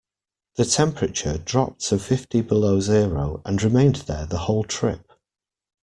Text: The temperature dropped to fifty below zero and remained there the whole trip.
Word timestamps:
The 0.55 0.65
temperature 0.65 1.37
dropped 1.37 1.81
to 1.89 1.99
fifty 1.99 2.41
below 2.41 2.79
zero 2.79 3.39
and 3.45 3.61
remained 3.61 3.97
there 4.07 4.25
the 4.25 4.39
whole 4.39 4.63
trip. 4.63 5.05